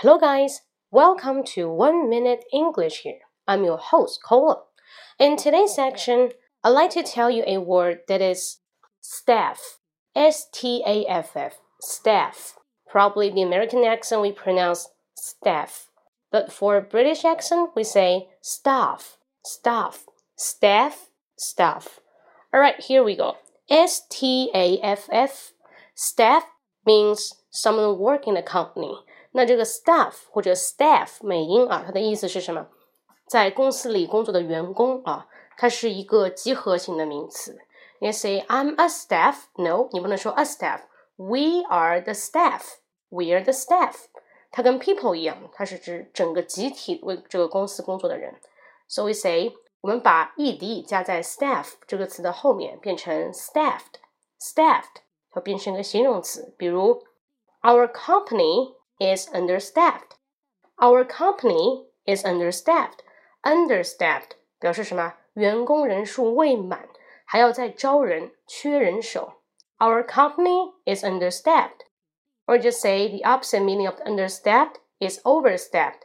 [0.00, 0.60] Hello, guys.
[0.90, 3.20] Welcome to One Minute English here.
[3.48, 4.64] I'm your host, Cola.
[5.18, 8.58] In today's section, I'd like to tell you a word that is
[9.00, 9.78] staff.
[10.14, 11.54] S T A F F.
[11.80, 12.58] Staff.
[12.86, 15.88] Probably the American accent we pronounce staff.
[16.30, 19.16] But for a British accent, we say staff.
[19.46, 20.04] Staff.
[20.36, 21.08] Staff.
[21.38, 22.00] Staff.
[22.52, 23.36] Alright, here we go.
[23.70, 25.52] S T A F F.
[25.94, 26.44] Staff
[26.84, 28.98] means someone working in a company.
[29.35, 32.67] 那这个 staff 或者 staff 美音啊，它的意思是什么？
[33.27, 37.57] 在公司里工作的员工啊，它是一个集合型的名词。
[37.99, 42.77] 你 say I'm a staff，no，你不能说 a staff。We are the staff.
[43.09, 43.95] We are the staff.
[44.51, 48.41] 它跟 people 一样，它是指整个集体为这个公司工作的人。
[48.89, 55.01] So we say 我们把 ed 加在 staff 这个词的后面，变成 staffed，staffed，
[55.31, 56.53] 它变成一个形容词。
[56.57, 57.03] 比如
[57.61, 60.17] Our company is understaffed.
[60.77, 62.99] Our company is understaffed.
[63.43, 65.13] Understaffed 表示什么？
[65.33, 66.89] 员工人数未满，
[67.25, 69.41] 还要再招人，缺人手。
[69.77, 71.85] Our company is understaffed.
[72.45, 76.01] Or just say the opposite meaning of understaffed is overstaffed.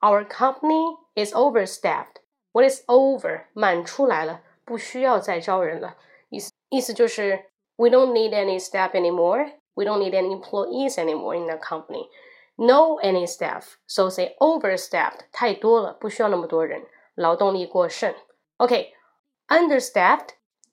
[0.00, 2.22] Our company is overstaffed.
[2.52, 3.46] What is over？
[3.52, 5.96] 满出来了，不需要再招人了。
[6.30, 7.46] 意思意思就是
[7.76, 9.52] we don't need any staff anymore.
[9.74, 12.08] We don't need any employees anymore in the company
[12.55, 18.13] No any staff, so say overstaffed 太多了，不需要那么多人，劳动力过剩。
[18.57, 18.93] OK,
[19.47, 20.29] understaffed,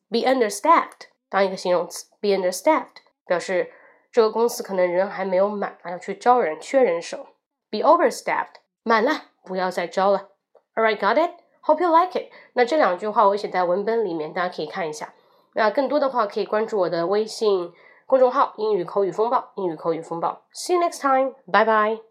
[0.09, 3.72] be understaffed 当一个形容词，be understaffed 表示
[4.12, 7.28] 这个公司可能人还没有满，还要去招人，缺人手。
[7.70, 10.31] Be overstaffed 满了，不要再招了。
[10.75, 11.31] All right, got it?
[11.62, 12.33] Hope you like it.
[12.55, 15.15] 那这两句话我写在文本里面，大家可以看一下。
[15.55, 17.72] 那更多的话可以关注我的微信。
[18.11, 20.42] 公众号英语口语风暴，英语口语风暴。
[20.53, 21.33] See you next time.
[21.47, 22.09] Bye bye.